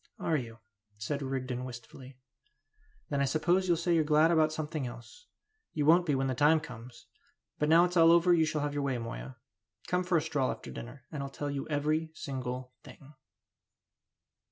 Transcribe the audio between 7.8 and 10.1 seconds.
it's all over you shall have your way, Moya; come